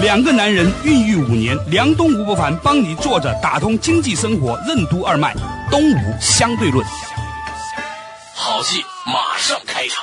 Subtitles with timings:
[0.00, 5.34] 两个男人孕育五年，梁东吴伯凡帮你坐着打通经济生活任督二脉，
[5.72, 6.86] 东吴相对论。
[8.32, 9.96] 好戏马上开场。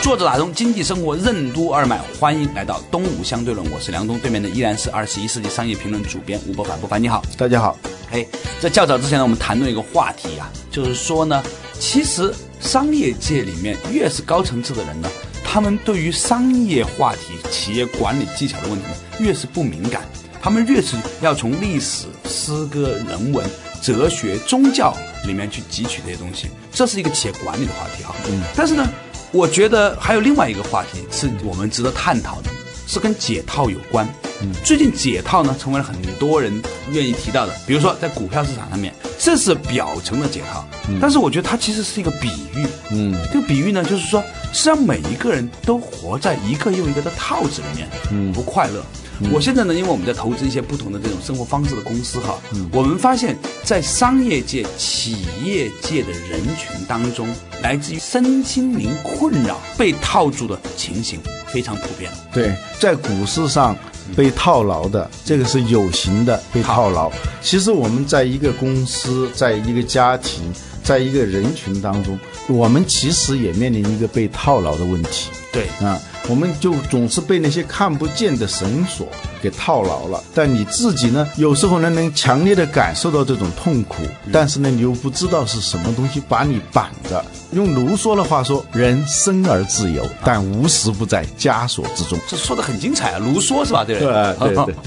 [0.00, 3.68] 坐着打通经济生活任督二脉，欢迎来到东吴相对论。
[3.72, 6.78] 我是梁东，对面的依然是二十一世纪商业评论主编吴伯凡。
[6.78, 7.76] 伯凡你好，大家好。
[8.12, 8.24] 哎，
[8.60, 11.42] 在较早之前呢，我们谈论一个话题啊，就是说呢，
[11.80, 15.08] 其实商业界里面越是高层次的人呢，
[15.44, 20.02] 他们对于商业话题、企业管理技巧的问题呢，越是不敏感，
[20.40, 23.44] 他们越是要从历史、诗歌、人文、
[23.82, 28.14] 哲学、宗教里面去汲取这些东西，这是一个企业管理的话题哈。
[28.28, 28.88] 嗯，但是呢。
[29.32, 32.50] 我觉得还有另外一个话题是我们值得探讨的，
[32.86, 34.08] 是跟解套有关。
[34.44, 40.64] 嗯，最近解套呢成为了很多人愿意提到的，比如说在股票市场上面，这是表层的解套，
[41.00, 42.66] 但是我觉得它其实是一个比喻。
[42.90, 44.22] 嗯，这个比喻呢就是说，
[44.52, 48.84] 实际上每一个人都活在一个又一个的套子里面，嗯，不快乐。
[49.32, 62.10] 我现在呢，因为我们在投资一些不同的这种生活方式的公司哈，嗯我们发现，在商业界、企业界的人群当中，来自于身心灵困扰、被套住的情形非常普遍。
[62.32, 63.76] 对，在股市上
[64.16, 67.10] 被套牢的，这个是有形的被套牢。
[67.42, 75.30] 其实我们在一个公司，在一个家庭，在一个人群当中，我们其实也面临一个被套牢的问题。
[75.52, 76.00] 对啊。
[76.28, 79.06] 我们就总是被那些看不见的绳索
[79.42, 83.96] 给套牢了，但你自己呢，有时候呢能强烈的感受到这种痛苦，
[84.32, 87.22] 但是呢你又不知道是什么东西把你绑着。
[87.52, 92.18] 用卢梭的话说，人生而自由，但无时不在枷锁之中。
[92.26, 93.84] 这说的很精彩啊，卢梭是吧？
[93.84, 94.74] 对对对。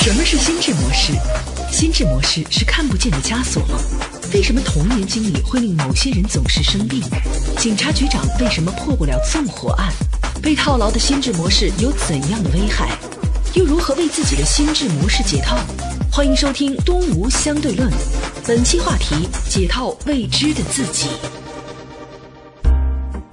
[0.00, 1.12] 什么是心智模式？
[1.70, 3.78] 心智模式是看不见的枷锁吗？
[4.32, 7.00] 为什么童年经历会令某些人总是生病？
[7.60, 9.92] 警察局长为什么破不了纵火案？
[10.40, 12.88] 被套牢的心智模式有怎样的危害？
[13.52, 15.58] 又如何为自己的心智模式解套？
[16.10, 17.86] 欢迎收听《东吴相对论》，
[18.48, 21.08] 本期话题：解套未知的自己。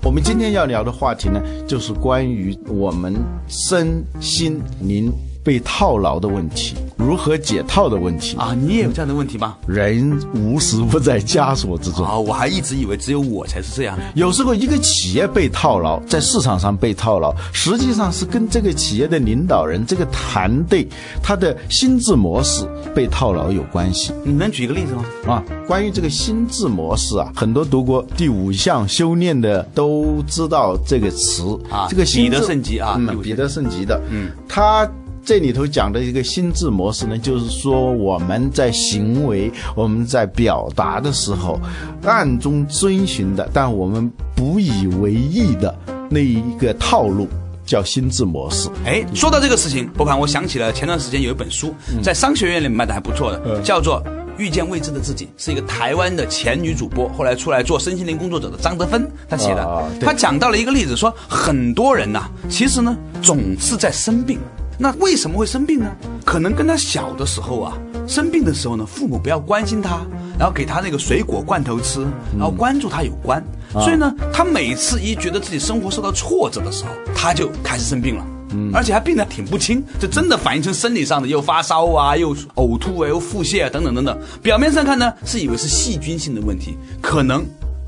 [0.03, 3.15] 我们今天要聊的话题呢，就是关于我们
[3.47, 5.09] 身心灵。
[5.47, 8.53] 被套牢的问题，如何解套的问题啊？
[8.53, 9.55] 你也有这样的问题吗？
[9.65, 12.19] 人无时不在枷锁之中啊！
[12.19, 13.97] 我还一直以为只有我才是这样。
[14.13, 20.85] 有时候一个企业被套牢，在市场上被套牢，实际上是跟这个企业的领导人、这个团队
[21.23, 24.11] 他的心智模式被套牢有关系。
[24.25, 25.05] 你能举一个例子吗？
[25.33, 31.87] 啊，关于这个心智模式啊，很多读过第五项修炼的都知道这个词啊。
[31.89, 34.85] 这个彼得圣吉啊，嗯彼得圣吉的，嗯，他。
[35.27, 41.59] 这里头讲的一个心智模式呢，就是说我们在行为、我们在表达的时候，
[42.03, 45.77] 暗中遵循的，但我们不以为意的
[46.09, 47.27] 那一个套路，
[47.65, 48.69] 叫心智模式。
[48.85, 54.01] 哎，说到这个事情，博盘，我想起了前段时间有一本书，在商学院里面卖的还不错的，叫做
[54.37, 59.91] 《遇见未知的自己》，是一个台湾的前女主播，后来出来做身心灵工作者的张德芬她写的。
[59.99, 64.39] 他讲到了一个例子，说很多人呐，其实呢总是在生病。
[64.77, 65.91] 那为什么会生病呢？
[66.23, 67.77] 可能跟他小的时候啊，
[68.07, 70.01] 生病的时候呢，父母不要关心他，
[70.37, 72.05] 然后给他那个水果罐头吃，
[72.37, 73.43] 然后关注他有关。
[73.73, 78.25] 所以呢，他每次一觉得自己生活受到挫折的时候，他就开始生病了，
[78.71, 84.17] 而且还病得挺不轻，这真的反映成生理上的，又发烧啊，又呕吐啊，又腹泻啊，等等等等。
[84.43, 87.43] 表面上看呢，是以为是细菌性的问题，可能。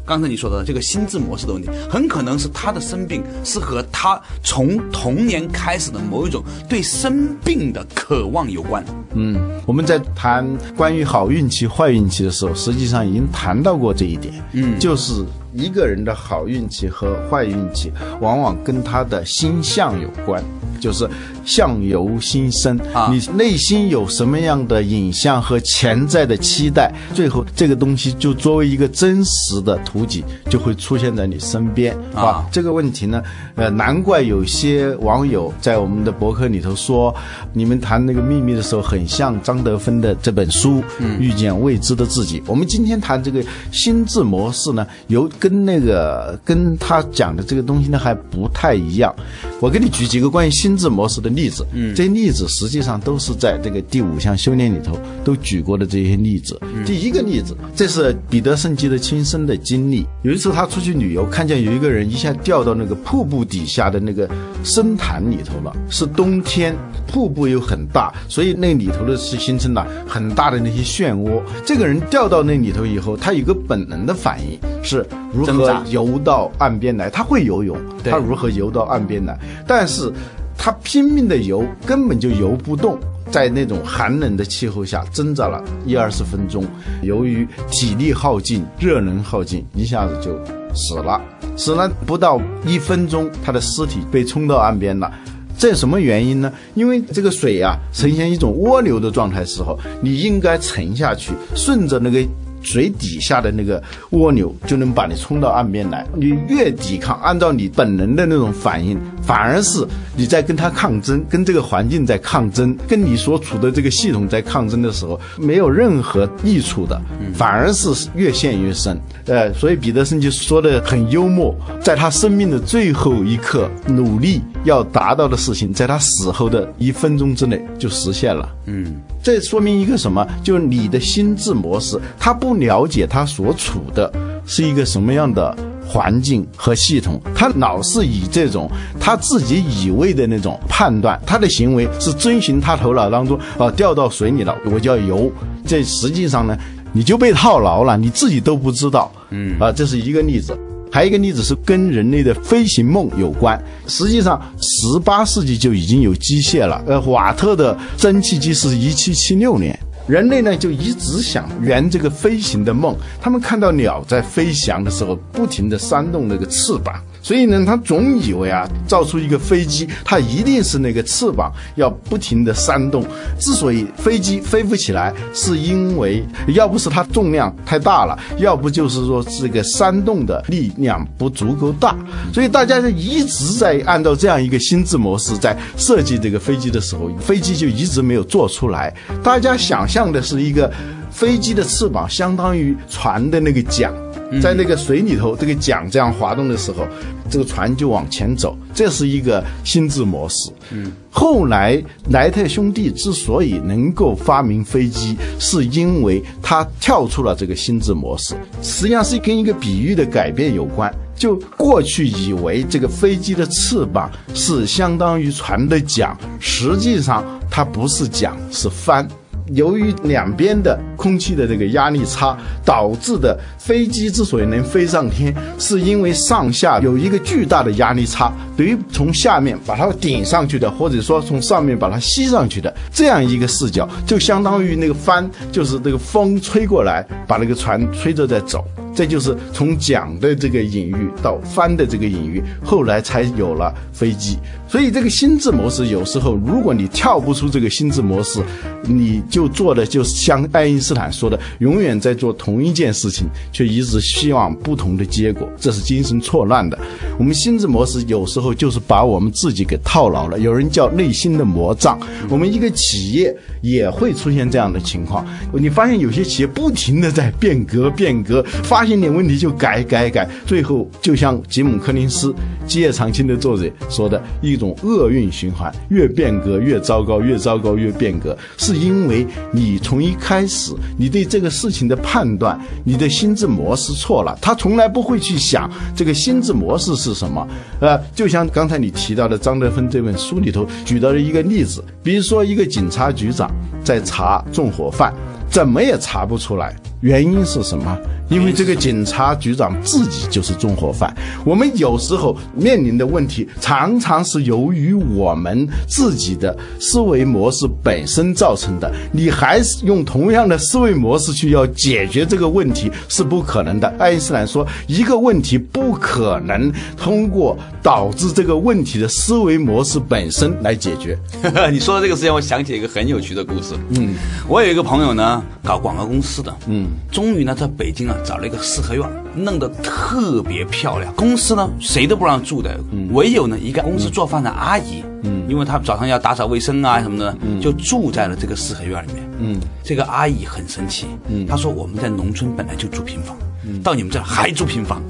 [0.10, 8.84] 刚才你说的这个心智模式的问题，很可能是他的生病是和他从童年开始的某一种对生病的渴望有关。
[9.14, 10.44] 嗯，我们在谈
[10.76, 14.34] 关于好运气、坏运气的时候，实际上已经谈到过这一点。
[14.54, 15.24] 嗯，就是
[15.54, 20.44] 一个人的好运气和坏运气，往往跟他的心相有关。
[20.80, 21.06] 就是
[21.44, 32.46] 相由心生啊，你内心有什么样的影像和潜在的期待，最后这个东西就作为一个真实的图景，就会出现在你身边啊。
[32.50, 33.22] 这个问题呢，
[33.56, 37.14] 呃，难怪有些网友在我们的博客里头说，
[37.52, 40.82] 你们谈那个秘密的时候，很像张德芬的这本书
[41.20, 42.40] 《遇见未知的自己》。
[42.48, 49.14] 我们今天谈这个心智模式呢，有跟跟那个跟他讲的这个东西呢还不太一样。
[49.62, 56.58] 我给你举几个关于心智模式的例子，嗯，这些例子实际上都是在这个第五项修炼里头都举过的这些例子。
[56.86, 60.06] 第一个例子，这是彼得圣基的亲身的经历。
[60.24, 64.30] 有一次他出去旅游，看见有一个人一下掉到那个瀑布底下的那个
[64.64, 66.74] 深潭里头了，是冬天，
[67.06, 71.42] 瀑布又很大，所以那里头的是形成了很大的那些漩涡。
[71.66, 77.10] 这个人掉到那里头以后，他有个本能的反应是如何游到岸边来。
[77.10, 79.38] 他会游泳，对他如何游到岸边来？
[79.68, 80.12] 但是
[80.58, 82.98] 他拼命的游，根本就游不动。
[83.32, 86.66] 在那种寒冷的气候下挣扎了一二十分钟，
[87.04, 90.36] 由于体力耗尽、热能耗尽，一下子就
[90.74, 91.22] 死了。
[91.56, 95.12] 死了不到一分钟，他的尸体被冲到岸边了。
[95.60, 96.52] 这什么原因呢？
[96.74, 102.26] 因为这个水啊呈现一种涡流的状态时候，你应该沉下去，顺着那个
[102.64, 106.04] 水底下的那个蜗牛就能把你冲到岸边来。
[106.16, 109.86] 你越抵抗，按照你本能的那种反应，反而是
[110.16, 117.00] 你在跟他抗争，跟这个环境在抗争，跟你所处的这个系统在抗争的时候，没有任何益处的，
[117.34, 119.00] 反而是越陷越深。
[119.26, 128.50] 呃，所以彼得森就说的很幽默，在他生命的最后一刻，努力要达到的事情，在他死后的一分钟之内就实现了。
[128.66, 130.26] 嗯，这说明一个什么？
[130.44, 134.12] 就是你的心智模式，他不了解他所处的
[134.46, 135.56] 是一个什么样的
[135.92, 138.70] 环境和系统，他老是以这种
[139.00, 145.32] 他自己以为的那种判断，他的行为是遵循他头脑当中啊掉到水里了，我就要游。
[145.66, 146.56] 这实际上呢，
[146.94, 149.12] 你就被套牢了，你自己都不知道。
[149.32, 150.56] 嗯啊，这是一个例子。
[150.92, 153.60] 还有一个例子是跟人类的飞行梦有关。
[153.88, 156.84] 实际上，十八世纪就已经有机械了。
[156.88, 159.78] 呃，瓦特的蒸汽机是一七七六年。
[160.10, 162.98] 人类呢就一直想圆这个飞行的梦。
[163.22, 173.06] 他们看到鸟在飞翔的时候，不停地扇动那个翅膀，所以呢，他总以为啊，造出一个飞机，它一定是那个翅膀要不停地扇动。
[173.40, 181.96] 之所以飞机飞不起来，是因为要不是它重量太大了，要不就是说这个扇动的力量不足够大。
[182.34, 188.94] 所以大家就一直在按照这样一个心智模式在设计这个飞机的时候，飞机就一直没有做出来。
[189.22, 190.72] 大家想象的是一个
[191.12, 193.94] 飞机的翅膀相当于船的那个桨，
[194.42, 196.88] 在那个水里头，这个桨这样滑动的时候，
[197.30, 200.52] 这个船就往前走，这是一个心智模式。
[200.72, 201.82] 嗯，后来
[202.12, 210.94] 莱特兄弟之所以能够发明飞机，是因为他跳出了这个心智模式，实际上是跟一个比喻的改变有关。
[211.16, 219.06] 就过去以为这个飞机的翅膀是相当于船的桨，实际上它不是桨，是帆。
[219.54, 238.66] 由于两边的空气的这个压力差导致的飞机之所以能飞上天，是因为上下有一个巨大的压力差，等于从下面把它顶上去的，或者说从上面把它吸上去的这样一个视角，就相当于那个帆，就是这个风吹过来，把那个船吹着在走。
[238.96, 244.38] 这就是从桨的这个隐喻到帆的这个隐喻，后来才有了飞机。
[244.70, 248.40] 所以这个心智模式有时候，如果你跳不出这个心智模式，
[248.84, 256.78] 你就做的就像爱因斯坦说的，永远在做同一件事情，却一直希望不同的结果，这是精神错乱的。
[257.18, 262.00] 我们心智模式有时候就是把我们自己给套牢了，有人叫内心的魔障。
[262.30, 272.32] 我们一个企业也会出现这样的情况，你发现有些企业不停的在变革变革，发现点问题就改改改，最后就像吉姆·柯林斯
[272.68, 287.48] 《基业长青》的作者说的一种厄运循环，越变革越糟糕，越糟糕越变革，是因为你从一开始你对这个事情的判断，你的心智模式错了，他从来不会去想这个心智模式是什么。
[287.80, 293.50] 呃，就像刚才你提到的张德芬这本书里头举到的一个例子，比如说一个警察局长
[293.84, 295.14] 在查纵火犯，
[295.50, 297.98] 怎么也查不出来，原因是什么？
[298.30, 301.12] 因为这个警察局长自己就是纵火犯。
[301.44, 308.92] 我们有时候面临的问题，常常是由于我们自己的思维模式本身造成的。
[309.12, 313.88] 你还是用同样的思维模式去要解决这个问题是不可能的。
[313.98, 321.18] 爱因斯坦说，一个问题不可能通过导致这个问题的思维模式本身来解决。
[321.72, 323.74] 你说的这个事情，我想起一个很有趣的故事。
[323.90, 324.14] 嗯，
[324.48, 331.14] 我有一个朋友呢，搞广告公司的，嗯，终于呢在北京啊找了一个四合院，弄得特别漂亮。
[331.16, 332.80] 公司呢谁都不让住的，
[333.12, 339.24] 唯有呢一个公司做饭的阿姨嗯，因为她早上要打扫卫生啊什么的，就住在了这个四合院里面。
[339.40, 343.36] 嗯，这个阿姨很神奇，嗯，她说我们在农村本来就住平房，
[343.84, 345.02] 到你们这儿还住平房，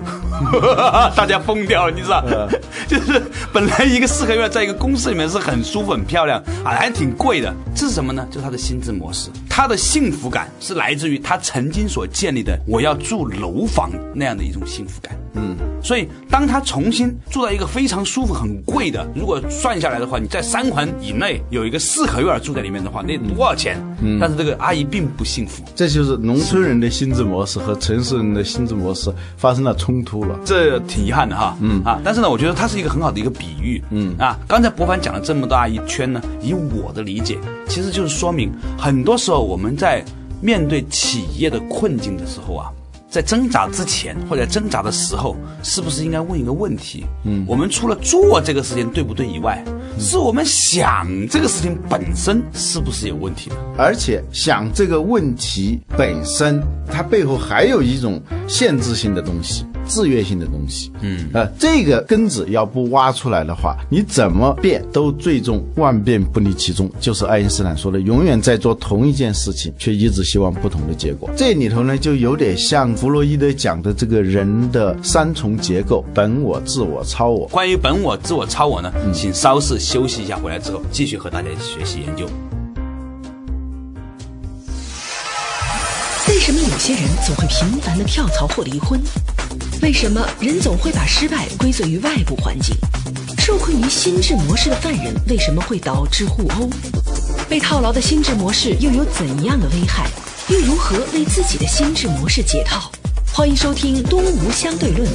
[1.16, 2.24] 大家疯掉了，你知道？
[2.88, 3.22] 就是
[3.54, 7.54] 本来一个四合院在一个公司里面是很舒服、很漂亮，啊，还挺贵的。
[7.76, 8.26] 这是什么呢？
[8.30, 15.16] 就是他的心智模式，他的幸福感是来自于他曾经所建立的我要住楼房那样的一种幸福感。
[15.36, 23.78] 嗯，所以当他重新住到一个非常舒服、很贵的，如果算下来的话，你在三环以内有一个四合院住在里面的话，那多少钱？
[24.02, 25.64] 嗯，但是这个阿姨并不幸福。
[25.76, 30.40] 这就是农村人的心智模式和城市人的心智模式发生了冲突了。
[30.46, 31.82] 这挺遗憾的哈，嗯。
[31.84, 34.16] 啊，但是呢，我觉得它是一个很好的一个比喻，嗯。
[34.18, 40.04] 啊，刚才博凡讲了这么大一圈呢，以我的理解，其实就是说明，很多时候我们在
[40.42, 42.72] 面对企业的困境的时候啊，
[43.10, 47.06] 在挣扎之前或者挣扎的时候，是不是应该问一个问题？
[47.24, 49.64] 嗯，我们除了做这个事情对不对以外，
[49.98, 53.56] 是我们想这个事情本身是不是有问题的？
[53.78, 59.66] 而且想这个问题本身，它背后还有一种限制性的东西。
[59.90, 71.30] 制约性的东西，嗯，呃，这个根子要不挖出来的话，你怎么变都最终万变不离其宗，就是爱因斯坦说的，永远在做同一件事情，却一直希望不同的结果。
[71.36, 77.48] 这里头呢，就有点像弗洛伊德讲的这个人的三重结构：本我、自我、超我。
[77.48, 82.28] 关于本我、自我、超我呢，请稍事休息一下，回来之后继续和大家学习研究。
[86.40, 88.98] 为什么有些人总会频繁的跳槽或离婚？
[89.82, 92.74] 为什么人总会把失败归罪于外部环境？
[93.40, 96.70] 受困于心智模式的犯人为什么会导致互殴？
[97.50, 100.08] 被套牢的心智模式又有怎样的危害？
[100.48, 102.90] 又如何为自己的心智模式解套？
[103.34, 105.06] 欢迎收听《东吴相对论》，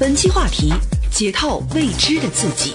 [0.00, 0.74] 本期话题：
[1.12, 2.74] 解套未知的自己。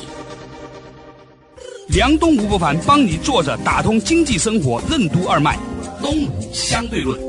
[1.89, 5.59] 梁东吴不凡帮你坐着打通经济生活任督二脉，
[6.01, 7.19] 《东吴相对论》。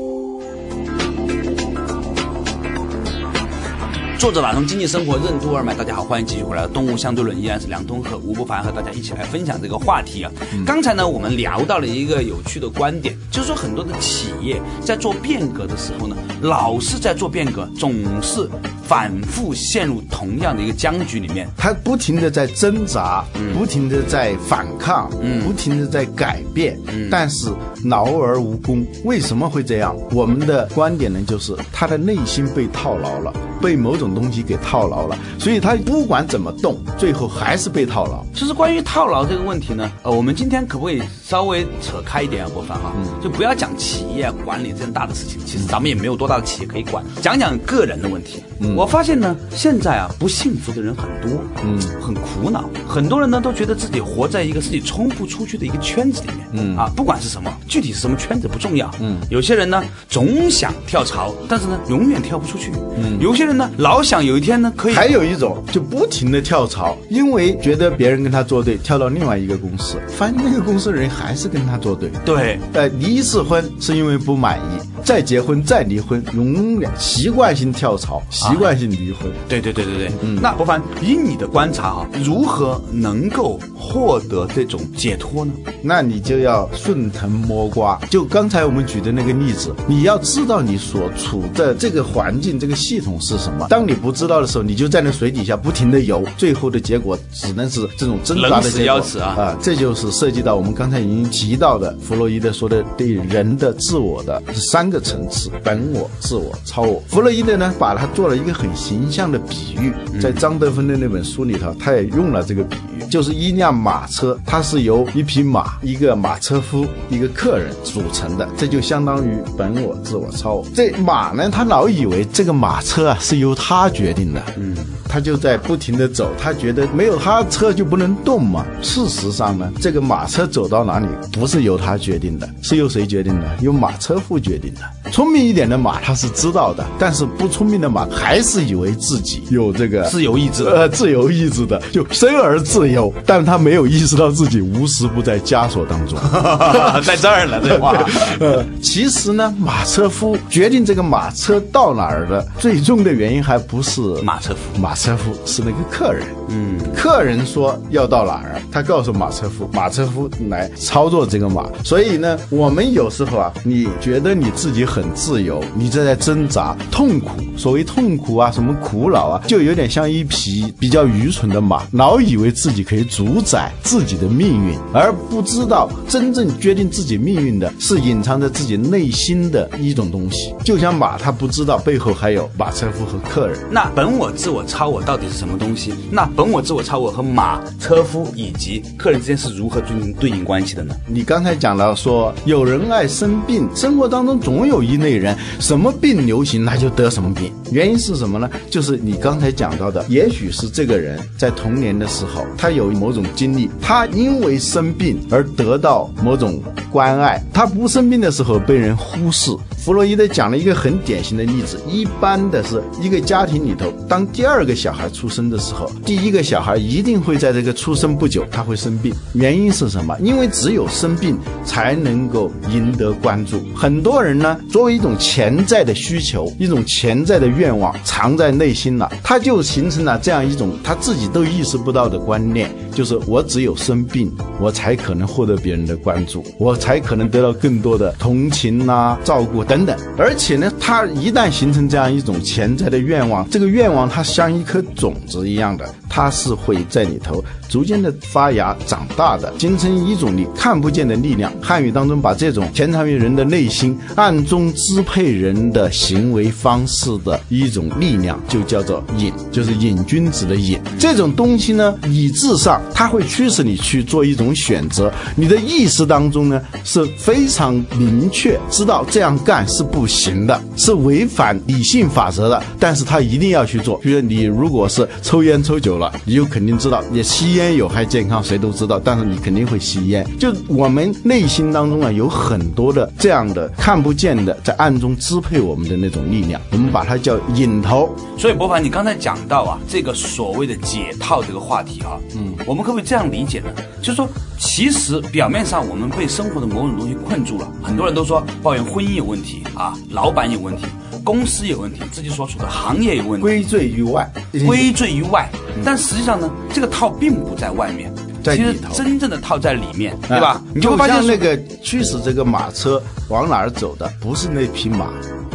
[4.19, 6.67] 作者打通经济生活任督二脉，大家好，欢迎继续回来。
[6.67, 10.29] 动物相对论依然是梁东和吴不凡和大家一起来分享这个话题啊。
[10.65, 18.45] 刚才呢，我们聊到了一个有趣的观点，就是说很多的企业在做变革的时候呢，老是在做变革，总是
[18.83, 23.23] 反复陷入同样的一个僵局里面，他不停的在挣扎，
[23.57, 25.09] 不停的在反抗，
[25.45, 26.77] 不停的在改变，
[27.09, 27.49] 但是
[27.85, 28.85] 劳而无功。
[29.05, 29.95] 为什么会这样？
[30.11, 34.08] 我们的观点呢，就是他的内心被套牢了，被某种。
[34.13, 38.23] 东西给套牢了，所以他不管怎么动，最后还是被套牢。
[38.33, 45.39] 其实关于套牢这个问题呢，呃，我们今天可不可以稍微扯开一点啊，博凡哈，就不要讲企业管理这样大的事情。
[45.45, 48.43] 其实咱们也没有多大的企业可以管，讲讲个人的问题。
[48.61, 52.69] 嗯我发现呢，现在啊，不幸福的人很多，嗯，很苦恼。
[52.87, 63.98] 很多人呢都觉得自己活在一个自己冲不出去的一个圈子里面，嗯啊，不管是什么，具体是什么圈子不重要，嗯，有些人呢总想跳槽，但是呢永远跳不出去，嗯，有些人呢老。
[63.99, 72.09] 我想有一天呢，可以还有一种就不停的跳槽，因为觉得别人跟他作对，跳到另外一个公司，发现那个公司的人还是跟他作对。
[72.23, 79.29] 对，呃，离一次婚是因为不满意，再结婚再离婚，永远习惯性跳槽，习惯性离婚。
[79.49, 80.39] 对对对对对，嗯。
[80.41, 85.51] 那博凡，以你的观察哈，如何能够获得这种解脱呢？
[85.81, 87.99] 那你就要顺藤摸瓜。
[88.09, 93.67] 就刚才我们举的那个例子，你要知道你所处的这个环境、这个系统是什么。
[93.69, 99.25] 当你不知道的时候，你就在那水底下不停的游，最后的结果只能是这种挣扎的结果啊！
[99.37, 107.01] 啊，这就是涉及到我们刚才已经提到的弗洛伊德说的对人的自我的三个层次：本我、自我、超我。
[107.07, 120.65] 弗洛伊德呢，把它做了一个很形象的比喻，在张德芬的那本书里头，他也用了这个比喻，就是一辆马车，它是由一匹马、一个马车夫、一个客人组成的，这就相当于本我、自我、超我。
[120.73, 123.89] 这马呢，他老以为这个马车啊是由他。
[123.89, 124.77] 决定的，嗯，
[125.09, 128.63] 他就在不停的走，他觉得没有他车就不能动嘛。
[128.83, 133.47] 事实上呢，这个马车走到哪里不是由他决定的，是由谁决定的？
[133.61, 135.11] 由马车夫决定的。
[135.11, 146.17] 聪明一点的马他是知道的，但是不聪明的马还是以为自己有这个自由意志，呃，自由意志的，就生而自由，但他没有意识到自己无时不在枷锁当中，
[147.05, 147.93] 在这儿呢，这话。
[148.39, 153.59] 呃，其实呢，马车夫决定这个马车到哪儿的最终的原因还。
[153.69, 156.25] 不是马车夫，马车夫是那个客人。
[156.49, 161.69] 嗯，客人说要到哪儿，他告诉马车夫，马车夫来操作这个马。
[161.83, 167.29] 所以呢，我们有时候啊，你觉得你自己很自由，你正在挣扎、痛苦。
[167.57, 180.53] 所谓痛苦啊，什么苦恼啊，就有点像一匹比较愚蠢的马，老以为自己可以主宰自己的命运，而不知道真正决定自己命运的是隐藏在自己内心的一种东西。
[180.63, 183.59] 就像马，他不知道背后还有马车夫和客人。
[183.69, 185.93] 那本我、自我、超我到底是什么东西？
[186.09, 190.95] 那本我、自我、超我和马、车夫以及客人之间是如何对应对应关系的呢？
[191.05, 197.51] 你刚才讲到说，有人爱生病，生活当中总有一类人，什么病流行他就得什么病。
[197.73, 198.49] 原因是什么呢？
[198.69, 209.51] 就是你刚才讲到的，也许是这个人在童年的时候，他有某种经历，他因为生病而得到某种关爱，他不生病的时候被人忽视。
[209.89, 220.15] 弗洛伊德讲了一个很典型的例子，一般的是一个家庭里头，当第二个小孩出生的时候，第一个小孩一定会在这个出生不久他会生病，原因是什么？
[220.21, 223.59] 因为只有生病才能够赢得关注。
[223.75, 239.63] 很多人呢，作为一种潜在的需求，一种潜在的愿望藏在内心了，他就形成了这样一种他自己都意识不到的观念，就是我只有生病，我才可能获得别人的关注，我才可能得到更多的同情啊、照顾。
[239.63, 251.53] 等等，而且呢，它一旦形成这样一种潜在的愿望，这个愿望它像一颗种子一样的，它是会在里头逐渐的发芽长大的，形成一种你看不见的力量。
[251.61, 260.79] 汉语当中把这种潜藏于人的内心、暗中支配人的行为方式的一种力量，就叫做瘾，就是瘾君子的瘾。
[260.97, 269.59] 这种东西呢，理智上它会驱使你去做一种选择，你的意识当中呢是非常明确知道这样干。
[269.69, 273.99] 是不行的，是违反理性法则的，但是他一定要去做。
[273.99, 280.25] 比如你如果是抽烟抽酒了，你就肯定知道，你吸烟有害健康，谁都知道，但是你肯定会吸烟。
[280.39, 288.09] 就我们内心当中啊，有很多的这样的看不见的，在暗中支配我们的那种力量，我们把它叫瘾头。
[288.37, 293.67] 所以，博凡，你刚才讲到啊，这个所谓的解套这个话题啊，嗯，我们可不可以这样理解呢？
[294.01, 294.27] 就是说，
[294.57, 299.63] 其实表面上我们被生活的某种东西困住了，很多人都说抱怨婚姻有问题。
[299.75, 300.85] 啊，老板有问题，
[301.23, 304.29] 公司有问题，自己所处的行业有问题，归罪于外，
[304.65, 305.49] 归罪于外。
[305.83, 310.61] 但实际上呢，这个套并不在外面，在里头，真正的套在里面，对吧？
[310.73, 315.09] 你就会发现，那个驱使这个马车往哪儿走的，不是那匹马，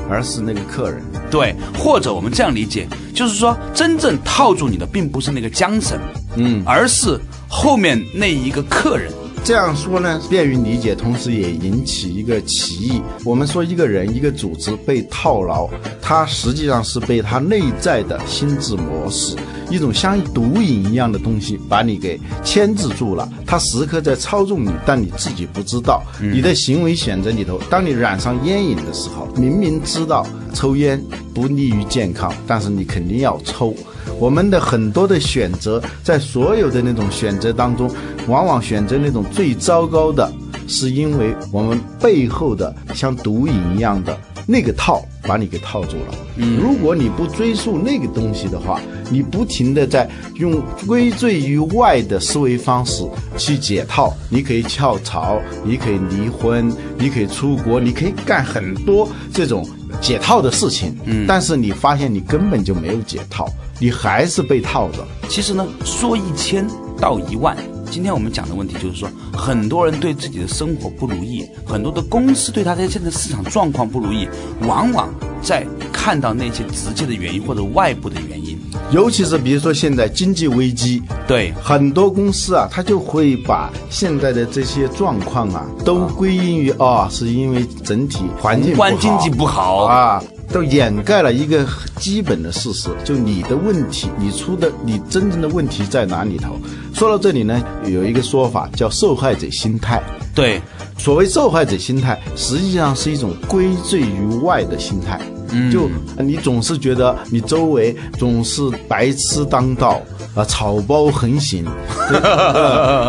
[0.09, 1.03] 而是那个客人。
[1.31, 5.99] 对，或者我们这样理解，就是说，真正套住你的，并不是那个缰绳，
[6.37, 9.13] 嗯，而是后面那一个客人。
[9.45, 13.03] 这样说呢，便于理解，同时也引起一个歧义。
[13.27, 15.69] 我们说一个人、一个组织被套牢，
[16.01, 19.37] 它实际上是被他内在的心智模式，
[19.69, 23.31] 一种像毒瘾一样的东西，把你给牵制住了。
[23.45, 26.03] 它时刻在操纵你，但你自己不知道。
[26.19, 30.99] 你的行为选择里头，当你染上烟瘾的时候，明明知道抽烟
[31.35, 33.75] 不利于健康，但是你肯定要抽。
[34.21, 37.91] 我们的很多的选择，在所有的那种选择当中，
[38.29, 40.33] 往往选择那种最糟糕的，
[40.69, 44.17] 是因为我们背后的像毒瘾一样的
[44.47, 46.15] 那个套把你给套住了。
[46.37, 53.03] 嗯，如果你不追溯那个东西的话，你不停的在用归罪于外的思维方式
[53.37, 59.67] 去解套，你可以跳槽，你可以离婚，你可以出国，你可以干很多这种
[60.01, 60.97] 解套的事情。
[61.05, 63.49] 嗯，但是你发现你根本就没有解套。
[63.81, 65.05] 你还是被套着。
[65.29, 66.67] 其实呢，说一千
[67.01, 67.57] 道一万。
[67.91, 74.29] 今天我们讲的问题就是说，很多人对自己的生活不如意，很多的公司对他的现在市场状况不如意，
[74.63, 78.54] 往往在看到那些直接的原因或者外部的原因。
[78.95, 90.23] 尤其是比如说现在经济危机，对很多公司啊，他就会把现在的这些状况啊，都归因于啊，是因为整体环境不经济不好啊。
[90.53, 96.55] 都掩盖了一个基本的事实，就你的问题，你出的你真正的问题在哪里头？
[96.93, 100.01] 说到这里呢，有一个说法叫受害者心态。
[100.33, 100.61] 对，
[100.99, 105.21] 所谓受害者心态，实际上是一种归罪于外的心态。
[105.51, 110.01] 嗯，就你总是觉得你周围总是白痴当道
[110.35, 111.65] 啊，草包横行，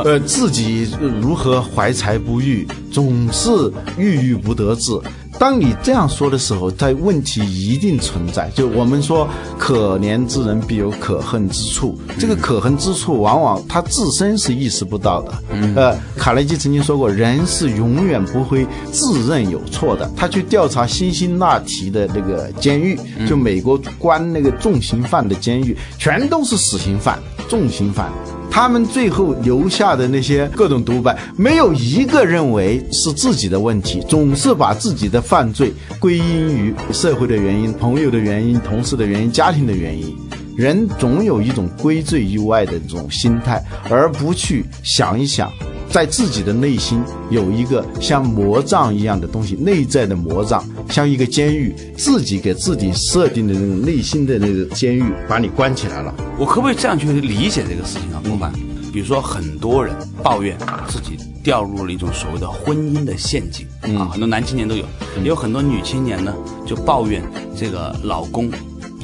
[0.04, 0.88] 呃，自己
[1.22, 3.50] 如何怀才不遇，总是
[3.98, 4.92] 郁郁不得志。
[5.38, 8.50] 当你这样说的时候，在问题一定存在。
[8.56, 11.98] 就我们说，可怜之人必有可恨之处。
[12.18, 15.34] 这个可恨之处，往往他自身是意识不到的。
[15.76, 20.10] 呃，卡耐基曾经说过，人是永远不会自认有错的。
[20.16, 27.20] 他去调查辛辛那提的那个监狱，就美国关那个重刑犯的监狱，全都是死刑犯。
[27.48, 28.12] 重刑犯。
[28.56, 40.18] 他们最后留下的那些各种独白，没有一个认为是自己的问题，总是把自己的犯罪归因于社会的原因、朋友的原因、同事的原因、家庭的原因。
[40.56, 45.52] 人总有一种归罪于外的这种心态，而不去想一想，
[45.96, 56.14] 在自己的内心有一个像魔障一样的东西，内在的魔障，像一个监狱，自己给自己设定的那种内心的那个监狱，把你关起来了。
[56.38, 58.52] 我可不可以这样去理解这个事情啊，郭凡？
[58.92, 60.58] 比如说，很多人抱怨
[60.90, 63.66] 自己掉入了一种所谓的婚姻的陷阱
[63.98, 64.84] 啊，很多男青年都有，
[65.22, 66.36] 也有很多女青年呢，
[66.68, 67.24] 就抱怨
[67.56, 68.52] 这个老公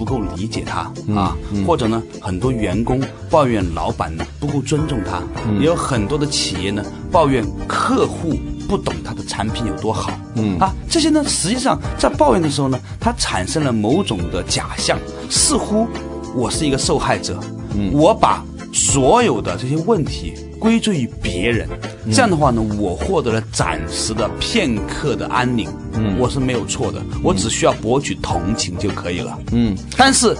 [0.01, 5.21] 不够理解他啊，或者呢，很多员工抱怨老板呢不够尊重他，
[5.59, 8.33] 也有很多的企业呢抱怨客户
[8.67, 10.57] 不懂他的产品有多好，嗯。
[10.57, 14.97] 啊，这些呢，实际上在抱怨的时候呢，他产生了某种的假象，
[15.29, 15.87] 似乎
[16.33, 17.39] 我是一个受害者，
[17.93, 18.43] 我把。
[18.73, 21.67] 所有的这些问题归罪于别人，
[22.11, 30.37] 这样的话呢，我获得了暂时的片刻的安宁，嗯，我是没有错的，我只需要博取同情就可以了，嗯，但是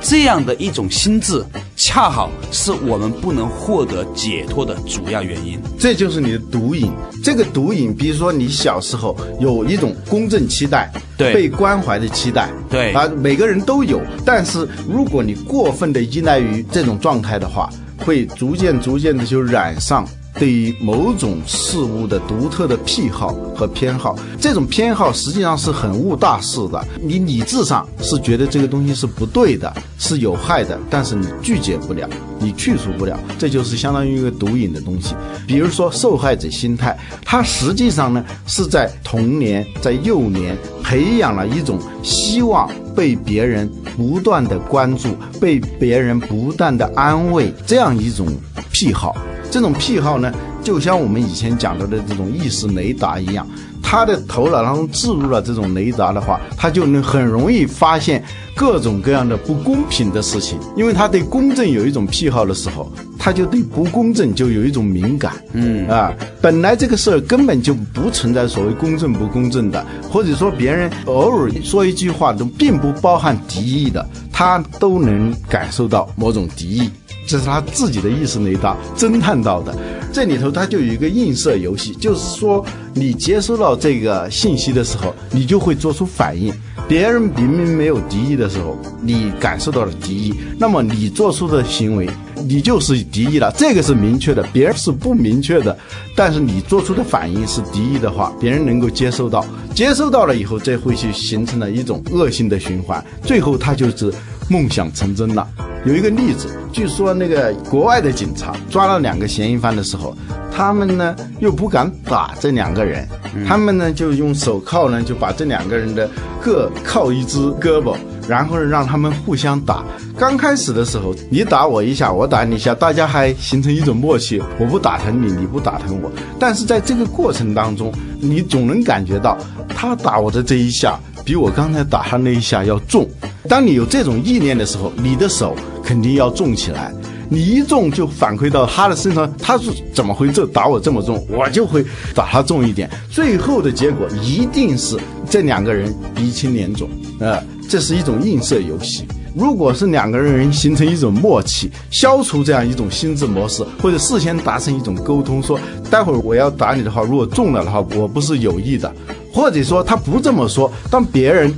[0.00, 6.92] 这样的一种心智，恰好是我们不能获得解脱的主要原因，这就是你的毒瘾。
[7.24, 12.92] 这个毒瘾，比如说你小时候有一种公正期待，对，被关怀的期待，对。
[12.92, 17.68] 啊，每个人都有，但是如果你过分的依赖于这种状态的话。
[18.04, 20.06] 会逐渐逐渐的就染上
[20.38, 26.84] 对于某种事物的独特的癖好和偏好，这种偏好实际上是很误大事的。
[27.00, 35.14] 你理智上是觉得这个东西是不对的，是有害的，但是你拒绝不了，你去除不了，这就是相当于一个毒瘾的东西。
[35.46, 43.70] 比如说受害者心态，它实际上呢是在童年、在幼年培养了一种希望被别人。
[43.96, 48.26] 不断的关注，被别人不断的安慰，这样一种
[48.72, 49.14] 癖好，
[49.54, 53.46] 这种癖好呢，就像我们以前讲到的这种意识雷达一样。
[53.80, 58.20] 他的头脑当中置入了这种雷达的话，他就能很容易发现
[58.56, 60.58] 各种各样的不公平的事情。
[60.74, 65.34] 因为他对公正有一种癖好的时候，他就对不公正就有一种敏感。
[65.52, 76.90] 嗯啊，本来这个事儿根本就不存在所谓公正不公正的，或者说别人偶尔说一句话都并不包含敌意的，他都能感受到某种敌意。
[77.26, 79.74] 这是他自己的意识雷达侦探到的，
[80.12, 86.52] 这里头他就有一个映射游戏，就是说你接收到这个信息的时候，你就会做出反应。
[86.86, 92.06] 别人明明没有敌意的时候，你感受到了敌意，那么你做出的行为，
[92.46, 93.50] 你就是敌意了。
[93.56, 95.74] 这个是明确的，别人是不明确的。
[96.14, 104.12] 但是你做出的反应是敌意的话，别人能够接收到，接收到了以后，这会去形成了一种恶性的循环，最后他就是
[104.50, 105.48] 梦想成真了。
[105.84, 110.16] 有一个例子，据说那个国外的警察抓了两个嫌疑犯的时候，
[110.50, 113.06] 他们呢又不敢打这两个人，
[113.46, 116.08] 他们呢就用手铐呢就把这两个人的
[116.40, 117.94] 各铐一只胳膊，
[118.26, 119.84] 然后让他们互相打。
[120.16, 126.10] 刚开始的时候，你打我一下，我打你一下，大家还形成一种默契，我不打疼你，你不打疼我。
[126.38, 129.36] 但是在这个过程当中，你总能感觉到
[129.68, 133.06] 他打我的这一下比我刚才打他那一下要重。
[133.46, 135.54] 当你有这种意念的时候，你的手。
[135.84, 136.92] 肯定要重起来，
[137.28, 142.88] 你一重就反馈到他的身上，他是怎么会这打我这么重，我就会打他重一点。
[143.10, 144.96] 最后的结果一定是
[145.28, 146.88] 这两个人鼻青脸肿，
[147.20, 149.04] 呃，这是一种映射游戏。
[149.36, 155.58] 如果是两个人形成一种默契，消除这样一种心智模式，或者事先达成一种沟通，说
[155.90, 158.94] 待会儿我要打你的话，如果中了的话，我不是有意的，
[159.32, 161.52] 或者说他不这么说，当别人。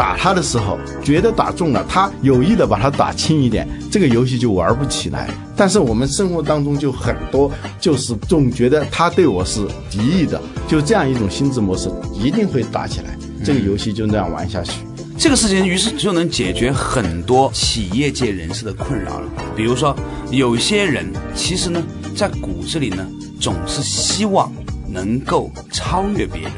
[0.00, 5.28] 打他的时候，觉得打中了，他有意的把他打轻一点，这个游戏就玩不起来。
[5.54, 9.60] 但是我们生活当中就很多，就是总觉得他对我是
[9.90, 13.14] 敌意的，就这样一种心智模式，一定会打起来。
[13.44, 14.72] 这个游戏就那样玩下去。
[15.18, 19.28] 这个事情于是就能解决很多企业界人士的困扰了。
[19.54, 19.94] 比如说，
[20.30, 21.82] 有些人其实呢，
[22.16, 23.06] 在骨子里呢，
[23.38, 24.50] 总是希望
[24.88, 26.52] 能够超越别人。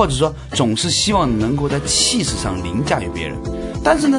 [0.00, 3.36] 或者说，总是希望能够在气势上凌驾于别人，
[3.84, 4.18] 但是呢，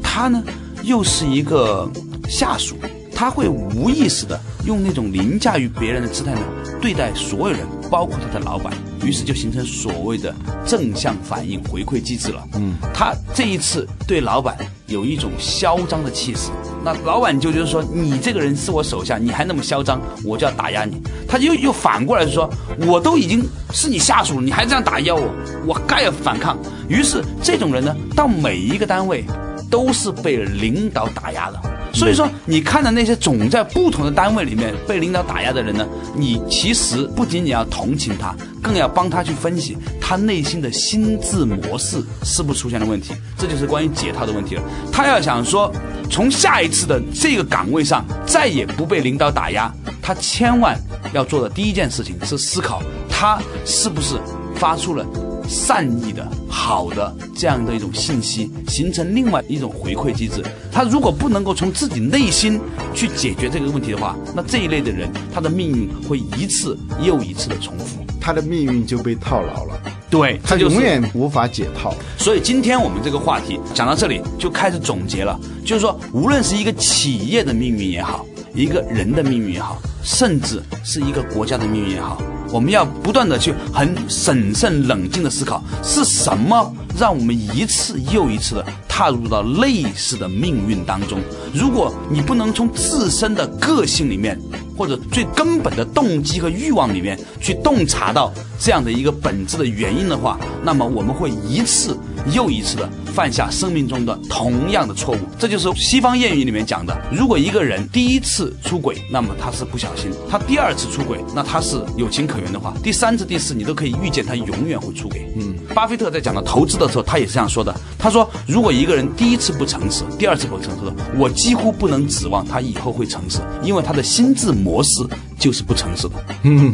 [0.00, 0.40] 他呢
[0.84, 1.90] 又是一个
[2.28, 2.76] 下属，
[3.12, 6.40] 他会无意识的用那种凌驾于别人的姿态呢
[6.80, 8.72] 对待所有人，包括他的老板，
[9.04, 10.34] 于是就形成所谓的
[10.66, 12.42] 正向反应回馈机制了。
[12.54, 16.50] 嗯，他这一次对老板有一种嚣张的气势。
[16.84, 21.02] 那老板就就是说，你这个人是我手下，你还那么嚣张，我就要打压你。
[21.28, 22.48] 他又又反过来说，
[22.86, 25.28] 我都已经是你下属了，你还这样打压我，
[25.66, 26.56] 我该要反抗。
[26.88, 29.24] 于是这种人呢，到每一个单位
[29.68, 31.60] 都是被领导打压的。
[31.96, 43.14] 所以说，你看的那些总在不同的单位里面被领导打压的人呢，你其实不仅仅要同情他，更要帮他去分析他内心的心智模式是不是出现了问题。
[43.38, 44.62] 这就是关于解套的问题了。
[44.92, 45.72] 他要想说，
[46.10, 50.78] 从下一次的这个岗位上再也不被领导打压，他千万
[51.14, 54.16] 要做的第一件事情是思考他是不是
[54.54, 55.02] 发出了。
[55.48, 60.42] 善意的、好的这样的一种信息，形成另外一种回馈机制。
[60.72, 62.60] 他如果不能够从自己内心
[62.94, 69.80] 去解决这个问题的话，那这一类的人，他的命运会一次又一次的重复，他的命运就被套牢了。
[70.08, 71.92] 对，他永远无法解套。
[72.16, 78.24] 所以今天我们这个话题讲到这里，就开始总结了，就是说，无论是一个企业的命运也好，
[78.56, 82.20] 一个人的命运也好，甚至是一个国家的命运也好。
[82.50, 91.18] 我们要不断的去很审慎冷静的思考，是什么让我们一次又一次的踏入到类似的命运当中？
[91.52, 94.40] 如果你不能从自身的个性里面，
[94.74, 101.98] 或者最根本的动机和欲望里面去洞察到这样的一个本质的原因的话，那么我们会一次
[102.32, 105.18] 又一次的犯下生命中的同样的错误。
[105.38, 115.26] 这就是西方谚语里面讲的：如果一个人第一次出轨，那么他是不小心；他第二次出轨，那他是有情可原的话，第三次、第四，你都可以预见他永远会出轨。
[115.36, 124.52] 嗯，巴菲特在讲到投资的时候，他也是这样说的：他说，如果一个人第一次不诚实，第二次不诚实，我几乎不能指望他以后会诚实，因为他的心智。
[124.56, 125.06] 模式
[125.38, 126.14] 就是不诚实的。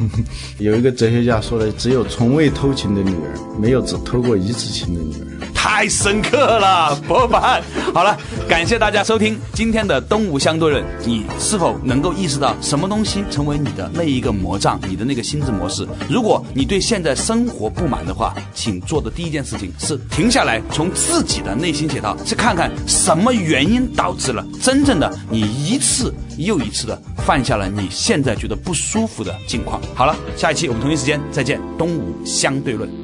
[0.58, 5.28] 有一个哲学家说的：“只有从未偷情的女人，没有只偷过一次情的女人。”
[5.62, 7.62] 太深刻了， 博凡。
[7.94, 10.84] 好了，感谢大家收听今天的东吴相对论。
[11.06, 15.86] 你是否能够意识到什么东西成为你的那一个魔障，你的那个心智模式？
[16.08, 29.80] 如果你对现在生活不满的话，请做的第一件事情是停下来，从自己的内心解套，去看看什么原因导致了真正的你一次又一次的犯下了你现在觉得不舒服的境况。
[29.94, 33.01] 好了，下一期我们同一时间再见，东吴相对论。